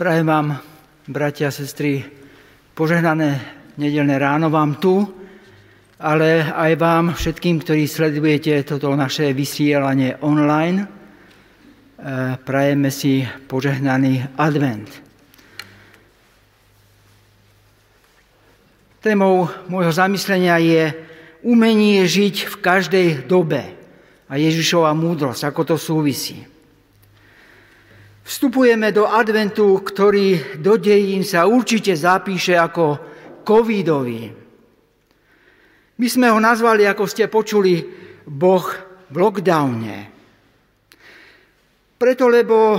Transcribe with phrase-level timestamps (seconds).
[0.00, 0.56] Prajem vám,
[1.12, 2.00] bratia a sestry,
[2.72, 3.36] požehnané
[3.76, 5.04] nedelné ráno vám tu,
[6.00, 10.80] ale aj vám všetkým, ktorí sledujete toto naše vysielanie online.
[10.80, 10.86] E,
[12.40, 14.88] prajeme si požehnaný advent.
[19.04, 20.96] Témou môjho zamyslenia je
[21.44, 23.68] umenie žiť v každej dobe
[24.32, 26.48] a Ježišova múdrosť, ako to súvisí.
[28.30, 32.94] Vstupujeme do adventu, ktorý do dejín sa určite zapíše ako
[33.42, 34.30] covidový.
[35.98, 37.82] My sme ho nazvali, ako ste počuli,
[38.22, 38.62] Boh
[39.10, 39.98] v lockdowne.
[41.98, 42.78] Preto, lebo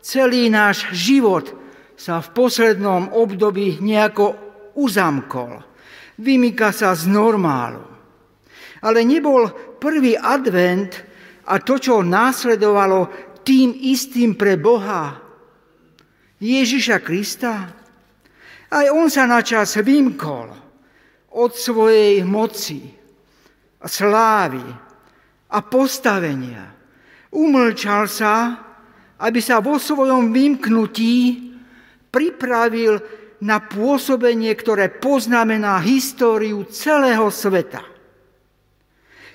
[0.00, 1.52] celý náš život
[1.92, 4.40] sa v poslednom období nejako
[4.72, 5.68] uzamkol.
[6.16, 7.84] Vymýka sa z normálu.
[8.80, 11.04] Ale nebol prvý advent
[11.48, 15.16] a to, čo následovalo, tým istým pre Boha,
[16.36, 17.72] Ježiša Krista.
[18.68, 20.52] Aj on sa načas vymkol
[21.32, 22.84] od svojej moci
[23.80, 24.60] a slávy
[25.48, 26.76] a postavenia.
[27.32, 28.52] Umlčal sa,
[29.16, 31.48] aby sa vo svojom vymknutí
[32.12, 33.00] pripravil
[33.40, 37.80] na pôsobenie, ktoré poznamená históriu celého sveta.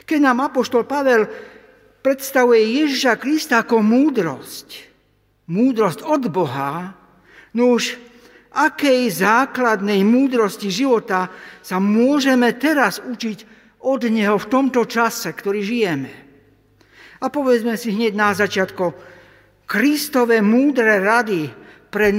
[0.05, 1.25] Keď nám Apoštol Pavel
[2.03, 4.91] predstavuje Ježiša Krista ako múdrosť.
[5.47, 6.91] Múdrosť od Boha.
[7.55, 7.95] No už
[8.51, 11.31] akej základnej múdrosti života
[11.63, 13.47] sa môžeme teraz učiť
[13.83, 16.11] od Neho v tomto čase, ktorý žijeme.
[17.23, 18.93] A povedzme si hneď na začiatku,
[19.63, 21.47] Kristové múdre rady
[21.87, 22.11] pre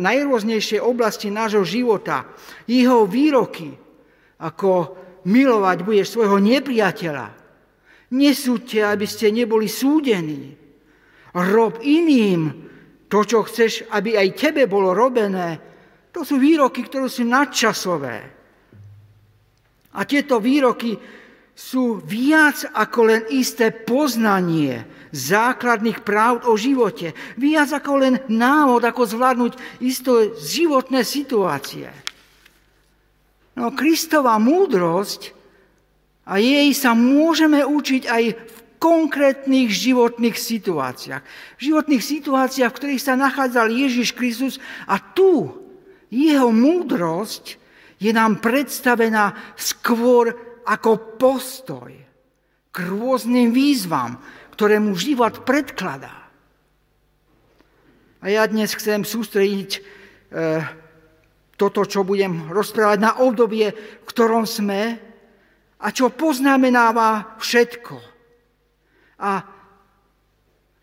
[0.00, 2.24] najrôznejšie oblasti nášho života,
[2.64, 3.76] jeho výroky,
[4.40, 4.96] ako
[5.28, 7.39] milovať budeš svojho nepriateľa,
[8.10, 10.58] Nesúďte, aby ste neboli súdení.
[11.30, 12.50] Rob iným
[13.06, 15.58] to, čo chceš, aby aj tebe bolo robené.
[16.10, 18.18] To sú výroky, ktoré sú nadčasové.
[19.94, 20.94] A tieto výroky
[21.54, 27.14] sú viac ako len isté poznanie základných práv o živote.
[27.34, 31.90] Viac ako len návod, ako zvládnuť isté životné situácie.
[33.58, 35.34] No, Kristova múdrosť
[36.30, 41.22] a jej sa môžeme učiť aj v konkrétnych životných situáciách.
[41.58, 45.50] V životných situáciách, v ktorých sa nachádzal Ježiš Kristus a tu
[46.08, 47.58] jeho múdrosť
[47.98, 50.32] je nám predstavená skôr
[50.62, 51.90] ako postoj
[52.70, 54.22] k rôznym výzvam,
[54.54, 56.30] ktoré mu život predkladá.
[58.22, 59.80] A ja dnes chcem sústrediť e,
[61.56, 65.09] toto, čo budem rozprávať na obdobie, v ktorom sme,
[65.80, 67.96] a čo poznamenáva všetko.
[69.20, 69.32] A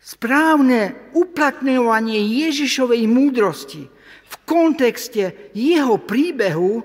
[0.02, 3.82] správne uplatňovanie Ježišovej múdrosti
[4.28, 6.82] v kontexte jeho príbehu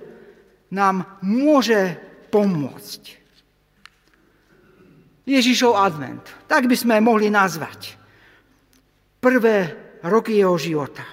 [0.74, 1.98] nám môže
[2.30, 3.24] pomôcť.
[5.24, 7.96] Ježišov advent, tak by sme mohli nazvať.
[9.24, 9.72] Prvé
[10.04, 11.06] roky jeho života.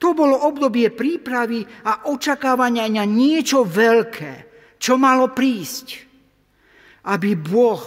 [0.00, 4.32] To bolo obdobie prípravy a očakávania na niečo veľké,
[4.80, 6.13] čo malo prísť
[7.04, 7.84] aby Boh,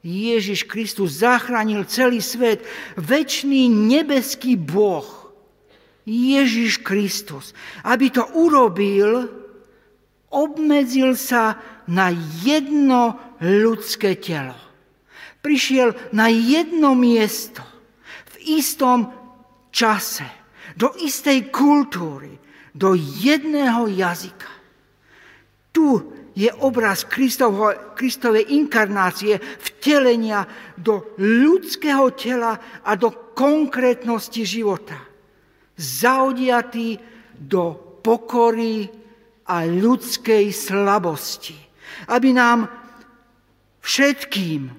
[0.00, 2.64] Ježiš Kristus, zachránil celý svet.
[2.96, 5.06] Večný nebeský Boh,
[6.08, 7.52] Ježiš Kristus,
[7.84, 9.28] aby to urobil,
[10.32, 12.08] obmedzil sa na
[12.40, 14.56] jedno ľudské telo.
[15.44, 17.60] Prišiel na jedno miesto,
[18.36, 19.12] v istom
[19.70, 20.26] čase,
[20.74, 22.40] do istej kultúry,
[22.72, 24.50] do jedného jazyka.
[25.74, 30.46] Tu je obraz Kristovo, Kristovej inkarnácie, vtelenia
[30.78, 32.54] do ľudského tela
[32.86, 34.94] a do konkrétnosti života.
[35.74, 36.94] Zaodiatý
[37.34, 37.74] do
[38.06, 38.86] pokory
[39.50, 41.58] a ľudskej slabosti.
[42.06, 42.70] Aby nám
[43.82, 44.70] všetkým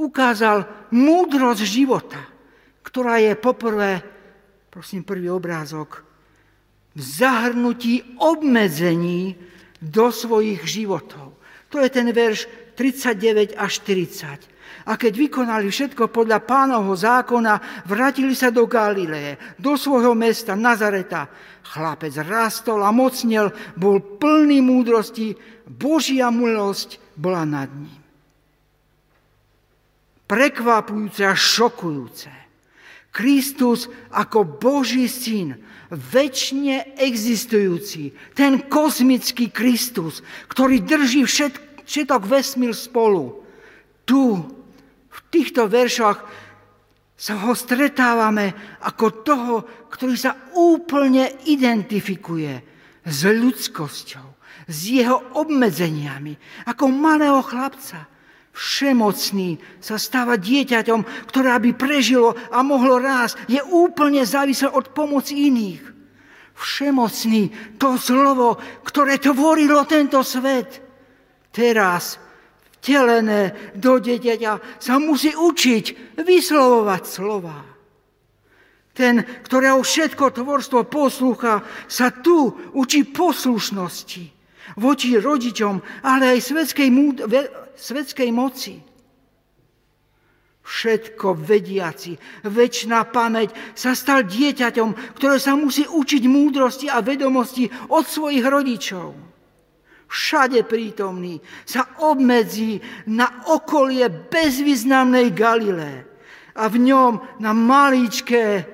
[0.00, 2.20] ukázal múdrosť života,
[2.80, 4.00] ktorá je poprvé,
[4.72, 6.00] prosím, prvý obrázok,
[6.96, 9.36] v zahrnutí obmedzení,
[9.78, 11.38] do svojich životov.
[11.68, 14.58] To je ten verš 39 až 40.
[14.88, 21.28] A keď vykonali všetko podľa pánovho zákona, vrátili sa do Galileje, do svojho mesta Nazareta.
[21.60, 25.36] Chlapec rastol a mocnel, bol plný múdrosti,
[25.68, 28.00] Božia milosť bola nad ním.
[30.24, 32.37] Prekvapujúce a šokujúce.
[33.12, 35.56] Kristus ako Boží syn
[35.88, 40.20] väčšine existujúci, ten kozmický Kristus,
[40.52, 43.40] ktorý drží všet, všetok vesmír spolu.
[44.04, 44.36] Tu,
[45.08, 46.20] v týchto veršoch
[47.18, 48.52] sa ho stretávame
[48.84, 49.54] ako toho,
[49.90, 52.62] ktorý sa úplne identifikuje
[53.02, 54.28] s ľudskosťou,
[54.68, 56.36] s jeho obmedzeniami,
[56.68, 58.17] ako malého chlapca.
[58.58, 65.46] Všemocný sa stáva dieťaťom, ktoré by prežilo a mohlo rásť, je úplne závislé od pomoci
[65.46, 65.82] iných.
[66.58, 70.82] Všemocný, to slovo, ktoré tvorilo tento svet,
[71.54, 72.18] teraz
[72.82, 77.62] vtelené do dieťaťa sa musí učiť vyslovovať slova.
[78.90, 84.34] Ten, ktorého všetko tvorstvo poslúcha, sa tu učí poslušnosti
[84.82, 86.90] voči rodičom, ale aj svetskej,
[87.78, 88.74] svetskej moci.
[90.68, 98.04] Všetko vediaci, väčšiná pamäť sa stal dieťaťom, ktoré sa musí učiť múdrosti a vedomosti od
[98.04, 99.28] svojich rodičov
[100.08, 101.36] všade prítomný,
[101.68, 102.80] sa obmedzí
[103.12, 106.08] na okolie bezvýznamnej Galilé
[106.56, 108.64] a v ňom na maličké,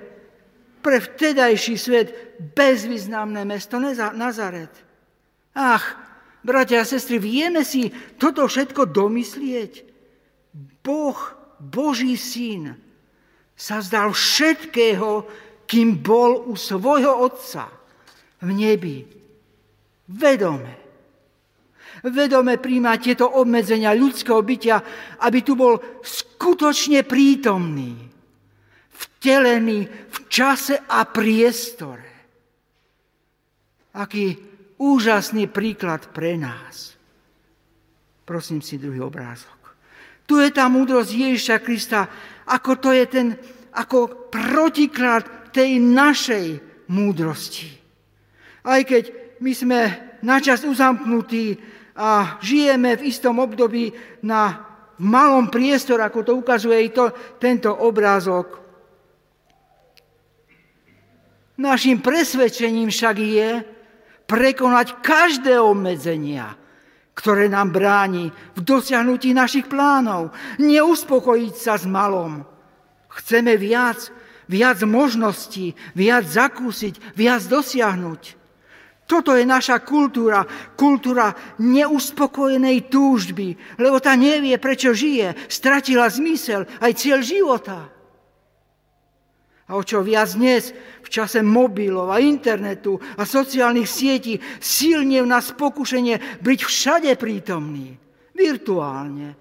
[0.84, 2.08] pre vtedajší svet
[2.52, 4.68] bezvýznamné mesto Nazaret.
[5.56, 5.96] Ach,
[6.44, 7.88] bratia a sestry, vieme si
[8.20, 9.72] toto všetko domyslieť?
[10.84, 11.18] Boh,
[11.58, 12.76] Boží syn,
[13.56, 15.24] sa vzdal všetkého,
[15.64, 17.72] kým bol u svojho Otca
[18.44, 19.08] v nebi.
[20.04, 20.84] Vedome
[22.04, 24.76] vedome príjmať tieto obmedzenia ľudského bytia,
[25.24, 27.96] aby tu bol skutočne prítomný,
[28.92, 32.12] vtelený v čase a priestore.
[33.94, 34.34] Aký
[34.78, 36.94] úžasný príklad pre nás.
[38.24, 39.76] Prosím si druhý obrázok.
[40.24, 42.08] Tu je tá múdrosť Ježiša Krista,
[42.48, 43.26] ako to je ten,
[43.76, 46.46] ako protiklad tej našej
[46.88, 47.68] múdrosti.
[48.64, 49.80] Aj keď my sme
[50.24, 51.60] načas uzamknutí
[51.92, 53.92] a žijeme v istom období
[54.24, 54.64] na
[54.98, 58.64] malom priestore, ako to ukazuje i to, tento obrázok.
[61.54, 63.50] Našim presvedčením však je
[64.24, 66.56] prekonať každé obmedzenia,
[67.14, 70.34] ktoré nám bráni v dosiahnutí našich plánov.
[70.58, 72.42] Neuspokojiť sa s malom.
[73.08, 74.10] Chceme viac,
[74.50, 78.44] viac možností, viac zakúsiť, viac dosiahnuť.
[79.04, 80.48] Toto je naša kultúra,
[80.80, 87.92] kultúra neuspokojenej túžby, lebo tá nevie, prečo žije, stratila zmysel, aj cieľ života.
[89.64, 95.30] A o čo viac dnes, v čase mobilov a internetu a sociálnych sietí, silne v
[95.30, 97.96] nás pokušenie byť všade prítomný,
[98.36, 99.32] virtuálne,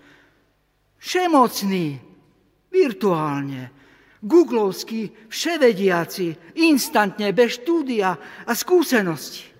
[0.95, 1.99] všemocný,
[2.71, 3.61] virtuálne,
[4.23, 8.15] googlovský, vševediaci, instantne, bez štúdia
[8.47, 9.51] a skúsenosti.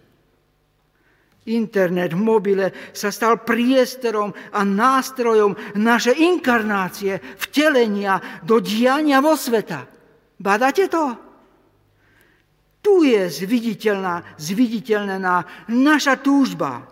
[1.43, 9.91] Internet v mobile sa stal priestorom a nástrojom naše inkarnácie, vtelenia do diania vo sveta.
[10.39, 11.15] Badáte to?
[12.83, 16.83] Tu je zviditeľná, zviditeľná naša túžba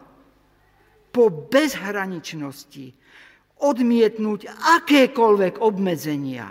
[1.11, 2.95] po bezhraničnosti,
[3.59, 4.47] odmietnúť
[4.79, 6.47] akékoľvek obmedzenia.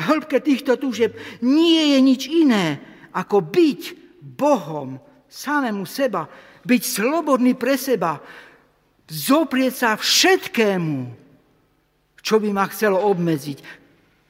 [0.00, 1.12] Hĺbke týchto túžeb
[1.44, 2.80] nie je nič iné,
[3.12, 3.80] ako byť
[4.24, 4.96] Bohom
[5.28, 6.24] samému seba,
[6.64, 8.16] byť slobodný pre seba,
[9.06, 10.96] zoprieť sa všetkému,
[12.20, 13.79] čo by ma chcelo obmedziť.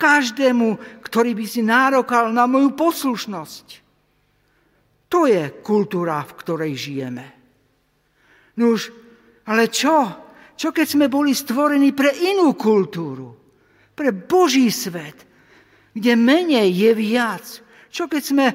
[0.01, 3.67] Každému, ktorý by si nárokal na moju poslušnosť.
[5.13, 7.27] To je kultúra, v ktorej žijeme.
[8.57, 8.89] Nuž,
[9.45, 10.09] ale čo?
[10.57, 13.37] Čo keď sme boli stvorení pre inú kultúru?
[13.93, 15.29] Pre Boží svet,
[15.93, 17.45] kde menej je viac.
[17.93, 18.47] Čo keď sme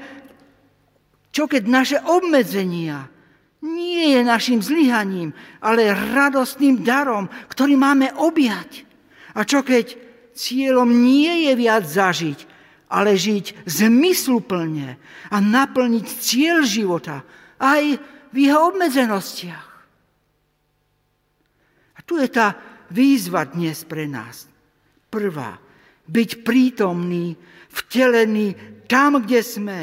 [1.36, 3.12] čo keď naše obmedzenia
[3.60, 8.88] nie je našim zlyhaním, ale radostným darom, ktorý máme objať.
[9.36, 10.05] A čo keď
[10.36, 12.39] cieľom nie je viac zažiť,
[12.92, 15.00] ale žiť zmysluplne
[15.32, 17.25] a naplniť cieľ života
[17.58, 17.98] aj
[18.30, 19.68] v jeho obmedzenostiach.
[21.96, 22.60] A tu je tá
[22.92, 24.46] výzva dnes pre nás.
[25.10, 25.58] Prvá,
[26.06, 27.39] byť prítomný,
[27.72, 28.54] vtelený
[28.86, 29.82] tam, kde sme,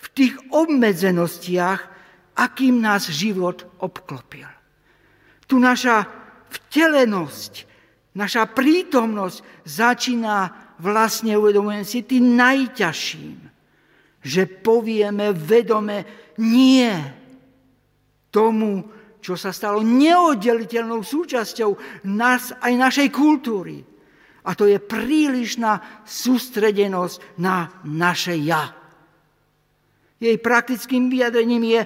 [0.00, 1.80] v tých obmedzenostiach,
[2.34, 4.48] akým nás život obklopil.
[5.46, 6.04] Tu naša
[6.50, 7.52] vtelenosť,
[8.14, 10.36] naša prítomnosť začína
[10.78, 13.38] vlastne, uvedomujem si, tým najťažším.
[14.24, 16.90] Že povieme vedome nie
[18.32, 18.82] tomu,
[19.20, 21.70] čo sa stalo neoddeliteľnou súčasťou
[22.08, 23.84] nás aj našej kultúry.
[24.44, 28.68] A to je prílišná sústredenosť na naše ja.
[30.20, 31.82] Jej praktickým vyjadrením je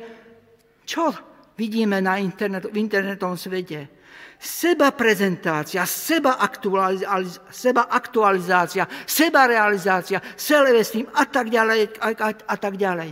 [0.88, 1.12] čo
[1.61, 3.98] vidíme na internet, v internetovom svete?
[4.39, 7.05] Seba prezentácia, seba, aktualiz-
[7.51, 13.11] seba aktualizácia, seba realizácia, selevestým a tak ďalej a, a, a tak ďalej.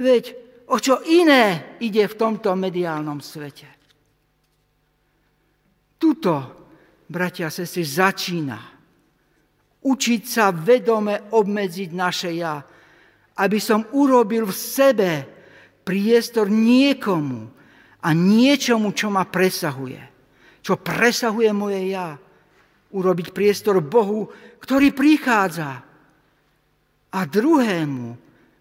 [0.00, 0.24] Veď
[0.72, 3.68] o čo iné ide v tomto mediálnom svete.
[6.00, 6.34] Tuto,
[7.04, 8.80] bratia a sestry, začína
[9.80, 12.60] učiť sa vedome obmedziť naše ja,
[13.40, 15.10] aby som urobil v sebe
[15.80, 17.48] priestor niekomu
[18.04, 20.09] a niečomu, čo ma presahuje
[20.60, 22.16] čo presahuje moje ja.
[22.90, 24.28] Urobiť priestor Bohu,
[24.60, 25.82] ktorý prichádza.
[27.10, 28.06] A druhému,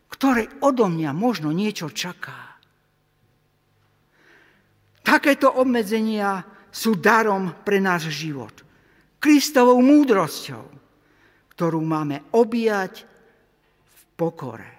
[0.10, 2.58] ktoré odo mňa možno niečo čaká.
[5.06, 8.54] Takéto obmedzenia sú darom pre náš život.
[9.18, 10.66] Kristovou múdrosťou,
[11.58, 13.04] ktorú máme obíjať
[13.84, 14.70] v pokore.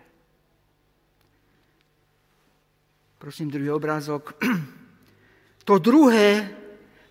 [3.20, 4.34] Prosím, druhý obrázok.
[5.68, 6.50] To druhé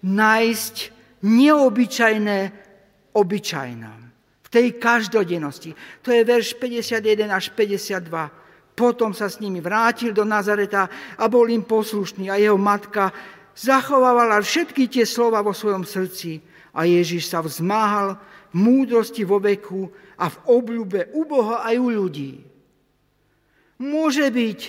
[0.04, 0.76] nájsť
[1.24, 2.40] neobyčajné
[3.14, 4.00] obyčajnom.
[4.46, 5.76] V tej každodennosti.
[6.02, 8.10] To je verš 51 až 52.
[8.74, 10.88] Potom sa s nimi vrátil do Nazareta
[11.20, 13.12] a bol im poslušný a jeho matka
[13.54, 16.40] zachovávala všetky tie slova vo svojom srdci
[16.72, 21.88] a Ježiš sa vzmáhal v múdrosti vo veku a v obľúbe u Boha aj u
[21.92, 22.34] ľudí.
[23.84, 24.60] Môže byť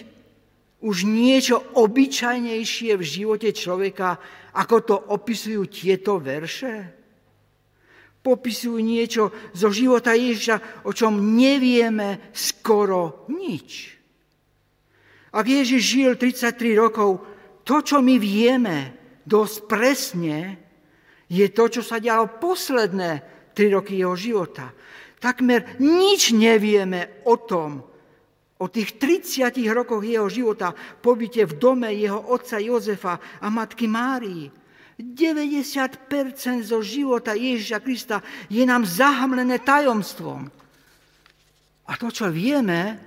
[0.81, 4.17] už niečo obyčajnejšie v živote človeka,
[4.55, 6.99] ako to opisujú tieto verše?
[8.21, 13.97] Popisujú niečo zo života Ježiša, o čom nevieme skoro nič.
[15.31, 17.23] Ak Ježiš žil 33 rokov,
[17.63, 18.77] to, čo my vieme
[19.23, 20.39] dosť presne,
[21.31, 23.23] je to, čo sa dialo posledné
[23.55, 24.75] 3 roky jeho života.
[25.23, 27.90] Takmer nič nevieme o tom,
[28.61, 34.53] o tých 30 rokoch jeho života, pobyte v dome jeho otca Jozefa a matky Márii.
[35.01, 38.21] 90% zo života Ježiša Krista
[38.53, 40.45] je nám zahamlené tajomstvom.
[41.89, 43.01] A to, čo vieme,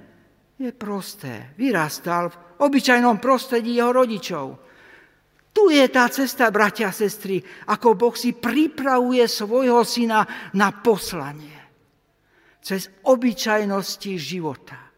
[0.57, 1.53] je prosté.
[1.53, 4.57] Vyrastal v obyčajnom prostredí jeho rodičov.
[5.53, 7.37] Tu je tá cesta, bratia a sestry,
[7.69, 10.25] ako Boh si pripravuje svojho syna
[10.57, 11.61] na poslanie.
[12.57, 14.92] Cez obyčajnosti života.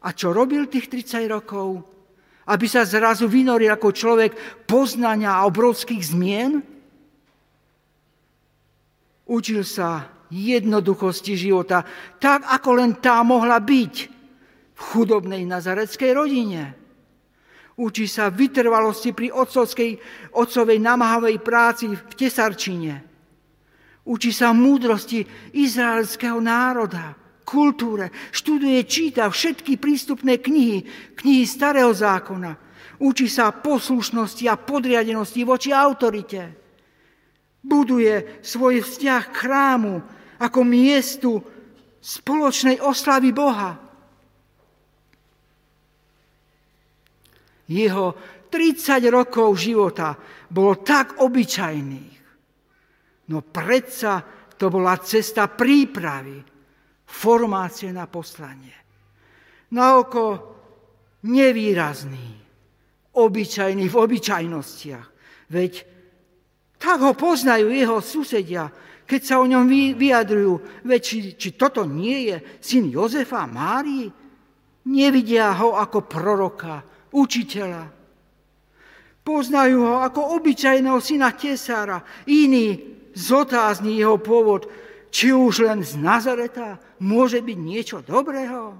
[0.00, 1.84] A čo robil tých 30 rokov?
[2.48, 4.32] Aby sa zrazu vynoril ako človek
[4.64, 6.64] poznania a obrovských zmien?
[9.30, 11.84] Učil sa jednoduchosti života,
[12.16, 13.94] tak ako len tá mohla byť
[14.74, 16.62] v chudobnej nazareckej rodine.
[17.76, 19.28] Učí sa vytrvalosti pri
[20.32, 22.94] otcovej namáhavej práci v tesarčine.
[24.08, 27.19] Učí sa múdrosti izraelského národa
[27.50, 30.86] kultúre, študuje, číta všetky prístupné knihy,
[31.18, 32.54] knihy starého zákona.
[33.02, 36.54] Učí sa poslušnosti a podriadenosti voči autorite.
[37.58, 39.94] Buduje svoj vzťah k chrámu
[40.38, 41.42] ako miestu
[41.98, 43.74] spoločnej oslavy Boha.
[47.66, 48.06] Jeho
[48.46, 50.14] 30 rokov života
[50.46, 52.16] bolo tak obyčajných.
[53.30, 54.22] No predsa
[54.58, 56.49] to bola cesta prípravy
[57.10, 58.74] formácie na poslanie.
[59.74, 60.54] Na oko
[61.26, 62.38] nevýrazný,
[63.18, 65.06] obyčajný v obyčajnostiach.
[65.50, 65.72] Veď
[66.80, 68.70] tak ho poznajú jeho susedia,
[69.04, 69.66] keď sa o ňom
[69.98, 70.86] vyjadrujú.
[70.86, 74.06] Veď či, či toto nie je syn Jozefa Márii?
[74.86, 76.80] Nevidia ho ako proroka,
[77.12, 77.84] učiteľa.
[79.20, 82.00] Poznajú ho ako obyčajného syna tesára.
[82.30, 82.80] Iní
[83.12, 84.64] zotázni jeho pôvod,
[85.10, 88.78] či už len z Nazareta môže byť niečo dobrého?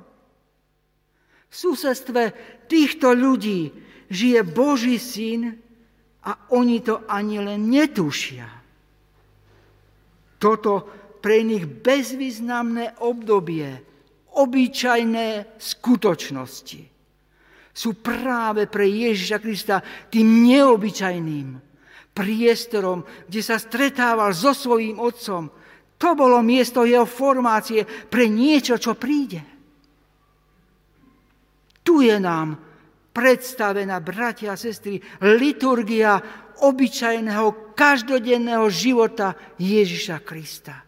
[1.50, 2.32] V susedstve
[2.70, 3.74] týchto ľudí
[4.06, 5.58] žije Boží syn
[6.22, 8.46] a oni to ani len netušia.
[10.38, 10.86] Toto
[11.20, 13.68] pre nich bezvýznamné obdobie,
[14.32, 16.90] obyčajné skutočnosti
[17.70, 21.48] sú práve pre Ježiša Krista tým neobyčajným
[22.10, 25.48] priestorom, kde sa stretával so svojím otcom,
[26.00, 29.44] to bolo miesto jeho formácie pre niečo, čo príde.
[31.84, 32.56] Tu je nám
[33.12, 34.96] predstavená, bratia a sestry,
[35.36, 36.16] liturgia
[36.64, 40.80] obyčajného, každodenného života Ježiša Krista.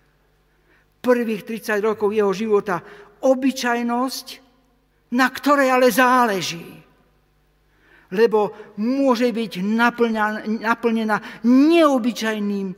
[1.02, 2.80] Prvých 30 rokov jeho života
[3.20, 4.26] obyčajnosť,
[5.12, 6.72] na ktorej ale záleží.
[8.12, 9.52] Lebo môže byť
[10.64, 12.68] naplnená neobyčajným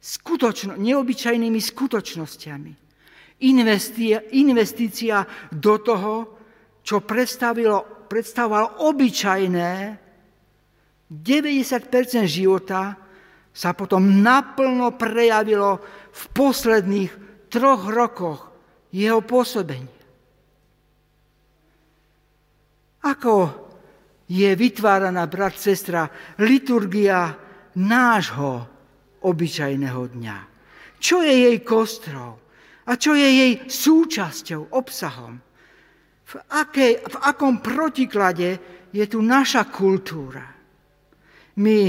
[0.00, 2.72] skutočno, neobyčajnými skutočnosťami.
[3.44, 6.14] Investia, investícia do toho,
[6.80, 9.72] čo predstavilo, predstavovalo obyčajné,
[11.10, 12.96] 90% života
[13.50, 17.12] sa potom naplno prejavilo v posledných
[17.50, 18.40] troch rokoch
[18.94, 20.00] jeho pôsobenia.
[23.00, 23.34] Ako
[24.30, 26.06] je vytváraná, brat, sestra,
[26.38, 27.34] liturgia
[27.74, 28.69] nášho
[29.24, 30.38] obyčajného dňa?
[31.00, 32.36] Čo je jej kostrou?
[32.90, 35.38] A čo je jej súčasťou, obsahom?
[36.30, 38.58] V, akej, v akom protiklade
[38.90, 40.44] je tu naša kultúra?
[41.60, 41.80] My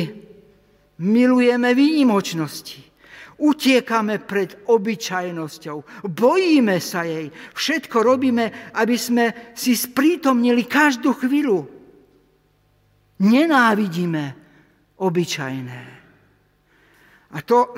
[1.01, 2.81] milujeme výnimočnosti.
[3.41, 11.65] Utiekame pred obyčajnosťou, bojíme sa jej, všetko robíme, aby sme si sprítomnili každú chvíľu.
[13.17, 14.23] Nenávidíme
[15.01, 16.00] obyčajné.
[17.31, 17.71] A to,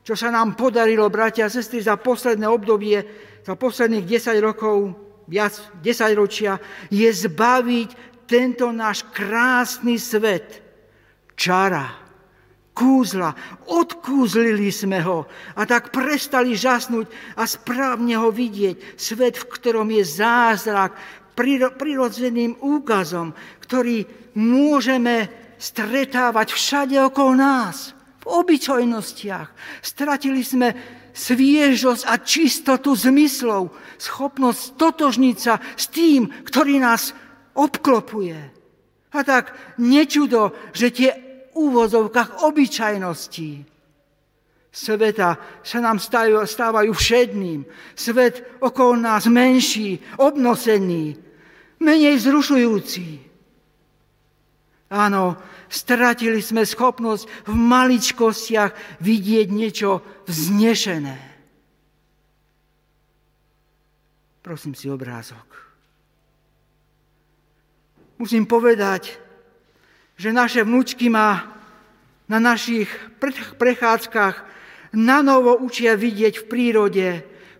[0.00, 2.98] čo sa nám podarilo, bratia a sestry, za posledné obdobie,
[3.42, 4.94] za posledných 10 rokov,
[5.26, 7.90] viac 10 ročia, je zbaviť
[8.26, 10.62] tento náš krásny svet
[11.38, 12.06] čara
[12.76, 13.32] kúzla.
[13.72, 15.24] Odkúzlili sme ho
[15.56, 17.08] a tak prestali žasnúť
[17.40, 19.00] a správne ho vidieť.
[19.00, 20.92] Svet, v ktorom je zázrak,
[21.76, 23.32] prirodzeným úkazom,
[23.64, 24.04] ktorý
[24.36, 27.95] môžeme stretávať všade okolo nás,
[28.26, 29.54] v obyčajnostiach.
[29.78, 30.74] Stratili sme
[31.14, 33.70] sviežosť a čistotu zmyslov,
[34.02, 37.14] schopnosť totožniť sa s tým, ktorý nás
[37.54, 38.36] obklopuje.
[39.14, 41.10] A tak nečudo, že tie
[41.54, 43.76] úvozovkách obyčajností
[44.76, 47.64] sveta sa nám stávajú, všedným.
[47.96, 51.16] Svet okolo nás menší, obnosený,
[51.80, 53.24] menej zrušujúci.
[54.86, 55.34] Áno,
[55.66, 61.18] stratili sme schopnosť v maličkostiach vidieť niečo vznešené.
[64.46, 65.42] Prosím si obrázok.
[68.22, 69.18] Musím povedať,
[70.14, 71.50] že naše vnúčky ma
[72.30, 72.88] na našich
[73.58, 74.36] prechádzkach
[74.94, 77.08] na novo učia vidieť v prírode,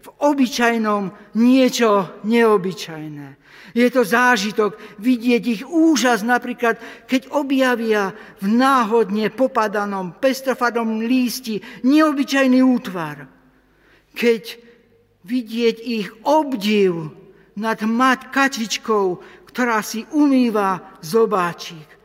[0.01, 3.29] v obyčajnom niečo neobyčajné.
[3.77, 12.65] Je to zážitok vidieť ich úžas, napríklad keď objavia v náhodne popadanom pestrofadom lísti neobyčajný
[12.65, 13.29] útvar.
[14.17, 14.43] Keď
[15.29, 17.13] vidieť ich obdiv
[17.61, 21.97] nad mat kačičkou, ktorá si umýva zobáčik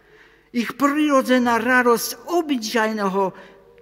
[0.52, 3.24] ich prirodzená radosť obyčajného,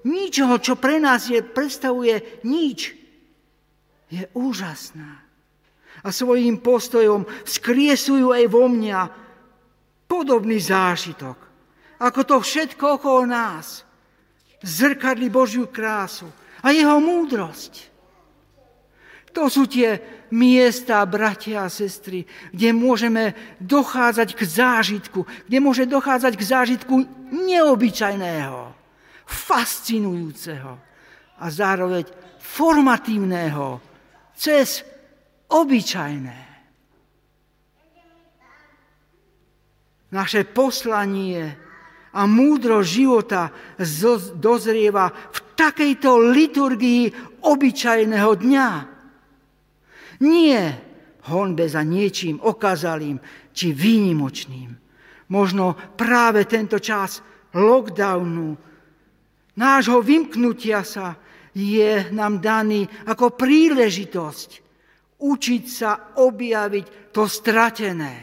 [0.06, 2.94] ničoho, čo pre nás je, predstavuje nič,
[4.10, 5.29] je úžasná.
[6.04, 9.00] A svojím postojom skriesujú aj vo mňa
[10.08, 11.38] podobný zážitok,
[12.00, 13.84] ako to všetko okolo nás.
[14.60, 16.28] Zrkadli Božiu krásu
[16.60, 17.88] a jeho múdrosť.
[19.32, 20.02] To sú tie
[20.34, 26.96] miesta, bratia a sestry, kde môžeme dochádzať k zážitku, kde môže dochádzať k zážitku
[27.30, 28.74] neobyčajného,
[29.30, 30.74] fascinujúceho
[31.40, 32.10] a zároveň
[32.42, 33.80] formatívneho
[34.34, 34.82] cez
[35.50, 36.40] obyčajné.
[40.10, 41.42] Naše poslanie
[42.10, 43.54] a múdro života
[44.34, 47.04] dozrieva v takejto liturgii
[47.46, 48.70] obyčajného dňa.
[50.26, 50.62] Nie
[51.30, 53.22] honbe za niečím okazalým
[53.54, 54.70] či výnimočným.
[55.30, 57.22] Možno práve tento čas
[57.54, 58.58] lockdownu,
[59.54, 61.14] nášho vymknutia sa,
[61.54, 64.69] je nám daný ako príležitosť
[65.20, 68.16] učiť sa objaviť to stratené.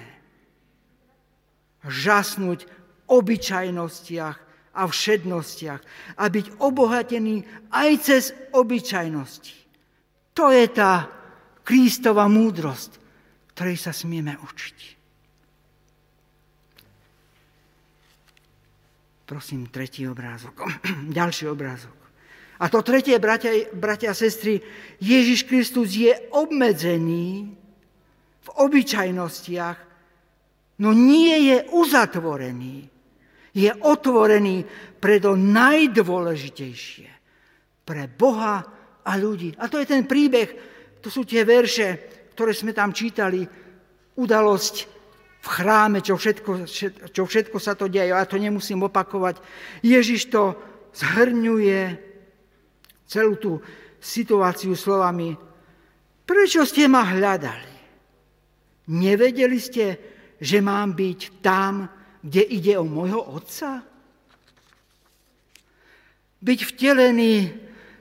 [1.86, 2.72] Žasnúť v
[3.06, 4.36] obyčajnostiach
[4.76, 5.80] a všednostiach
[6.18, 9.56] a byť obohatený aj cez obyčajnosti.
[10.36, 11.08] To je tá
[11.66, 13.00] Kristova múdrosť,
[13.56, 14.78] ktorej sa smieme učiť.
[19.26, 20.70] Prosím, tretí obrázok.
[21.18, 22.05] Ďalší obrázok.
[22.56, 24.64] A to tretie, bratia, bratia a sestry,
[24.96, 27.52] Ježiš Kristus je obmedzený
[28.40, 29.78] v obyčajnostiach,
[30.80, 32.88] no nie je uzatvorený.
[33.56, 34.64] Je otvorený
[35.00, 37.08] pre to najdôležitejšie.
[37.86, 38.56] Pre Boha
[39.04, 39.52] a ľudí.
[39.60, 40.48] A to je ten príbeh,
[41.00, 41.96] to sú tie verše,
[42.36, 43.44] ktoré sme tam čítali.
[44.16, 44.74] Udalosť
[45.44, 46.66] v chráme, čo všetko,
[47.12, 48.12] čo všetko sa to deje.
[48.12, 49.40] Ja to nemusím opakovať.
[49.84, 50.56] Ježiš to
[50.96, 52.05] zhrňuje
[53.06, 53.52] celú tú
[54.02, 55.34] situáciu slovami.
[56.26, 57.74] Prečo ste ma hľadali?
[58.86, 59.84] Nevedeli ste,
[60.38, 61.86] že mám byť tam,
[62.22, 63.82] kde ide o môjho otca?
[66.42, 67.50] Byť vtelený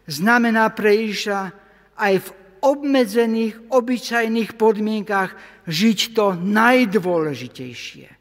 [0.05, 1.53] znamená pre Iša
[1.97, 2.29] aj v
[2.65, 5.37] obmedzených, obyčajných podmienkach
[5.69, 8.14] žiť to najdôležitejšie.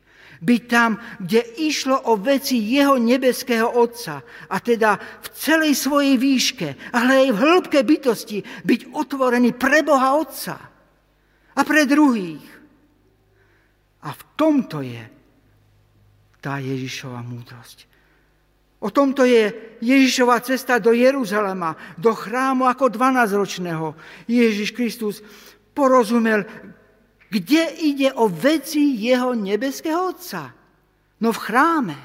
[0.44, 4.20] Byť tam, kde išlo o veci jeho nebeského Otca,
[4.52, 10.20] a teda v celej svojej výške, ale aj v hĺbke bytosti, byť otvorený pre Boha
[10.20, 10.56] Otca
[11.56, 12.44] a pre druhých.
[14.04, 15.00] A v tomto je
[16.44, 17.88] tá Ježišova múdrosť.
[18.84, 19.48] O tomto je
[19.80, 23.96] Ježišova cesta do Jeruzalema, do chrámu ako 12-ročného.
[24.28, 25.24] Ježiš Kristus
[25.72, 26.44] porozumel,
[27.34, 30.54] kde ide o veci jeho nebeského Otca.
[31.18, 31.98] No v chráme.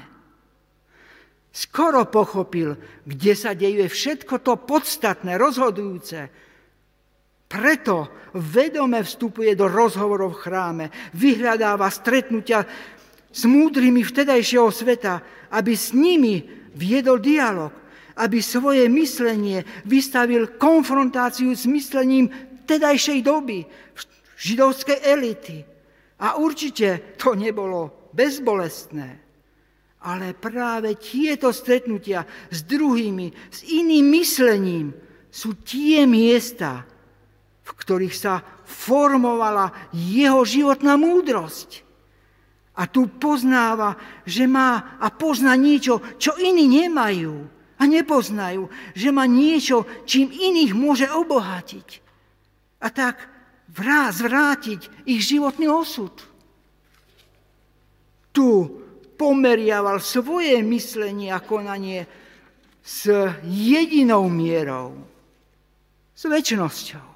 [1.50, 2.74] Skoro pochopil,
[3.06, 6.18] kde sa deje všetko to podstatné, rozhodujúce.
[7.46, 7.94] Preto
[8.38, 12.62] vedome vstupuje do rozhovorov v chráme, vyhľadáva stretnutia
[13.30, 15.14] s múdrymi vtedajšieho sveta,
[15.54, 16.42] aby s nimi
[16.74, 17.74] viedol dialog,
[18.18, 22.30] aby svoje myslenie vystavil konfrontáciu s myslením
[22.66, 23.66] tedajšej doby,
[24.40, 25.60] židovskej elity.
[26.20, 29.08] A určite to nebolo bezbolestné.
[30.00, 34.86] Ale práve tieto stretnutia s druhými, s iným myslením
[35.28, 36.88] sú tie miesta,
[37.60, 41.84] v ktorých sa formovala jeho životná múdrosť.
[42.80, 47.44] A tu poznáva, že má a pozná niečo, čo iní nemajú
[47.76, 48.72] a nepoznajú.
[48.96, 51.88] Že má niečo, čím iných môže obohatiť.
[52.80, 53.20] A tak
[53.70, 56.12] vrá, zvrátiť ich životný osud.
[58.30, 58.48] Tu
[59.14, 62.06] pomeriaval svoje myslenie a konanie
[62.80, 63.10] s
[63.44, 64.96] jedinou mierou,
[66.16, 67.08] s väčšnosťou.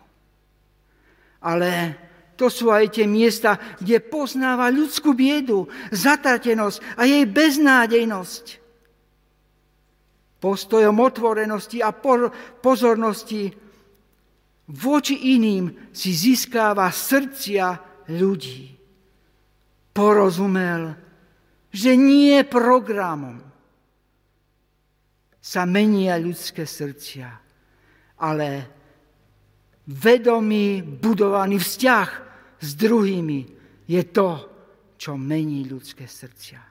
[1.44, 1.70] Ale
[2.34, 8.44] to sú aj tie miesta, kde poznáva ľudskú biedu, zatratenosť a jej beznádejnosť.
[10.42, 11.94] Postojom otvorenosti a
[12.60, 13.63] pozornosti
[14.70, 17.78] voči iným si získáva srdcia
[18.12, 18.72] ľudí.
[19.94, 20.98] Porozumel,
[21.70, 23.42] že nie programom
[25.38, 27.28] sa menia ľudské srdcia,
[28.18, 28.48] ale
[29.86, 32.08] vedomý, budovaný vzťah
[32.58, 33.40] s druhými
[33.84, 34.30] je to,
[34.96, 36.62] čo mení ľudské srdcia.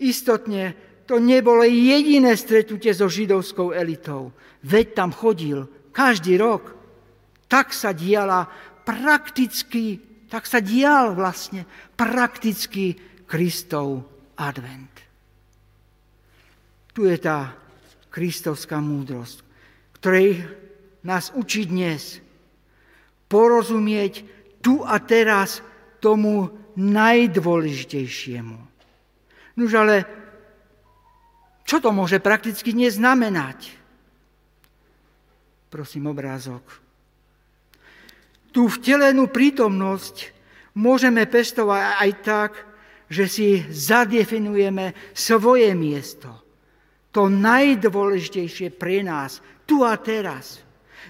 [0.00, 0.64] Istotne
[1.04, 4.32] to nebolo jediné stretnutie so židovskou elitou.
[4.64, 6.75] Veď tam chodil každý rok.
[7.46, 8.46] Tak sa diala
[8.82, 12.94] prakticky, tak sa dial vlastne prakticky
[13.26, 14.06] Kristov
[14.38, 14.94] advent.
[16.94, 17.54] Tu je tá
[18.08, 19.44] kristovská múdrosť,
[20.00, 20.46] ktorej
[21.04, 22.22] nás učí dnes
[23.28, 24.24] porozumieť
[24.62, 25.60] tu a teraz
[26.00, 28.58] tomu najdôležitejšiemu.
[29.56, 29.96] Nož ale
[31.66, 33.74] čo to môže prakticky neznamenať?
[35.66, 36.85] Prosím obrázok.
[38.56, 40.32] Tú vtelenú prítomnosť
[40.80, 42.52] môžeme pestovať aj tak,
[43.12, 46.32] že si zadefinujeme svoje miesto.
[47.12, 50.56] To najdôležitejšie pre nás, tu a teraz–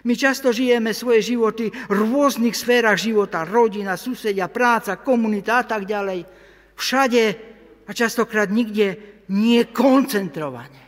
[0.07, 5.83] my často žijeme svoje životy v rôznych sférach života, rodina, susedia, práca, komunita a tak
[5.83, 6.23] ďalej.
[6.79, 7.23] Všade
[7.83, 8.95] a častokrát nikde
[9.35, 10.85] nie koncentrovane.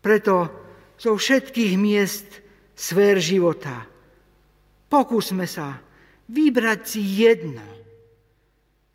[0.00, 0.48] Preto
[0.96, 2.40] zo všetkých miest
[2.72, 3.93] sfér života
[4.88, 5.80] pokúsme sa
[6.28, 7.64] vybrať si jedno,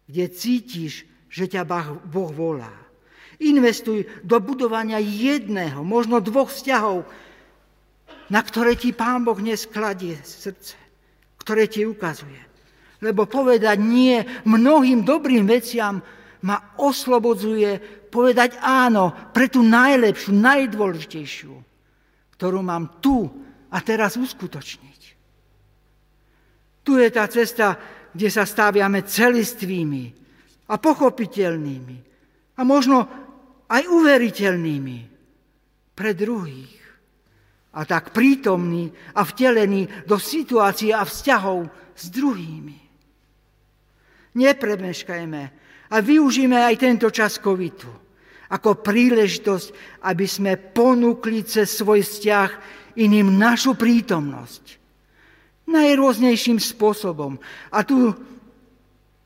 [0.10, 1.64] kde cítiš, že ťa
[2.10, 2.74] Boh volá.
[3.40, 7.06] Investuj do budovania jedného, možno dvoch vzťahov,
[8.30, 10.76] na ktoré ti Pán Boh neskladie srdce,
[11.40, 12.42] ktoré ti ukazuje.
[13.00, 16.04] Lebo povedať nie mnohým dobrým veciam
[16.44, 17.80] ma oslobodzuje
[18.12, 21.54] povedať áno pre tú najlepšiu, najdôležitejšiu,
[22.36, 23.30] ktorú mám tu
[23.70, 24.99] a teraz uskutočniť.
[26.90, 27.78] Tu je tá cesta,
[28.18, 30.10] kde sa staviame celistvými
[30.74, 31.98] a pochopiteľnými
[32.58, 33.06] a možno
[33.70, 34.98] aj uveriteľnými
[35.94, 36.82] pre druhých
[37.78, 42.80] a tak prítomný a vtelený do situácie a vzťahov s druhými.
[44.34, 45.44] Nepremeškajme
[45.94, 47.94] a využíme aj tento čas covidu
[48.50, 52.50] ako príležitosť, aby sme ponúkli cez svoj vzťah
[52.98, 54.79] iným našu prítomnosť.
[55.70, 57.38] Najrôznejším spôsobom.
[57.70, 58.12] A tu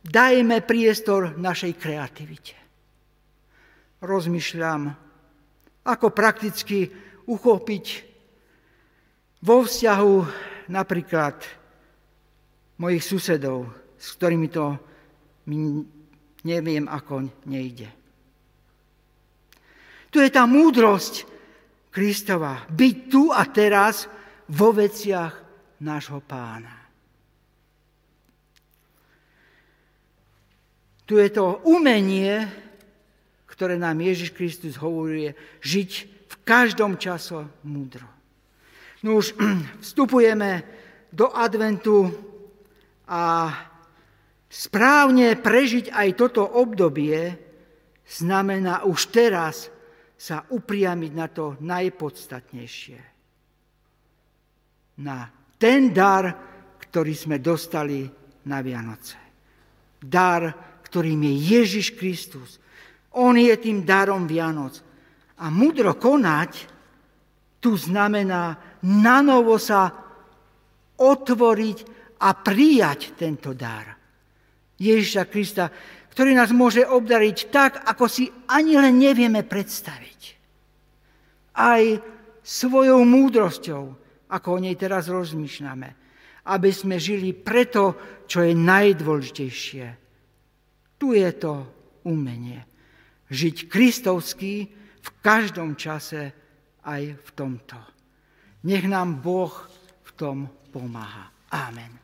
[0.03, 2.56] dajme priestor našej kreativite.
[4.03, 4.91] Rozmýšľam,
[5.88, 6.91] ako prakticky
[7.23, 7.86] uchopiť
[9.43, 10.15] vo vzťahu
[10.67, 11.39] napríklad
[12.79, 14.75] mojich susedov, s ktorými to
[15.47, 15.84] mi
[16.43, 17.88] neviem, ako nejde.
[20.12, 21.25] Tu je tá múdrosť
[21.93, 22.65] Kristova.
[22.69, 24.06] Byť tu a teraz
[24.49, 25.42] vo veciach
[25.84, 26.84] nášho pána.
[31.04, 32.48] Tu je to umenie,
[33.46, 35.91] ktoré nám Ježiš Kristus hovorí, žiť
[36.32, 38.08] v každom čase múdro.
[39.04, 39.36] No už
[39.84, 40.63] vstupujeme
[41.12, 42.08] do adventu
[43.04, 43.52] a
[44.48, 47.36] správne prežiť aj toto obdobie
[48.08, 49.67] znamená už teraz
[50.15, 53.00] sa upriamiť na to najpodstatnejšie.
[55.04, 56.28] Na ten dar,
[56.76, 58.04] ktorý sme dostali
[58.52, 59.15] na Vianoce.
[59.95, 60.52] Dar,
[60.84, 62.60] ktorým je Ježiš Kristus.
[63.15, 64.84] On je tým darom Vianoc.
[65.39, 66.67] A mudro konať
[67.63, 69.88] tu znamená nanovo sa
[70.99, 71.78] otvoriť
[72.19, 73.95] a prijať tento dar.
[74.76, 75.71] Ježiša Krista,
[76.12, 80.21] ktorý nás môže obdariť tak, ako si ani len nevieme predstaviť.
[81.56, 81.84] Aj
[82.43, 84.03] svojou múdrosťou,
[84.34, 85.89] ako o nej teraz rozmýšľame,
[86.50, 89.86] aby sme žili preto, čo je najdôležitejšie.
[90.98, 91.54] Tu je to
[92.10, 92.65] umenie.
[93.30, 94.54] Žiť kristovský
[95.04, 96.34] v každom čase
[96.84, 97.80] aj v tomto.
[98.67, 99.52] Nech nám Boh
[100.04, 100.38] v tom
[100.72, 101.32] pomáha.
[101.54, 102.03] Amen.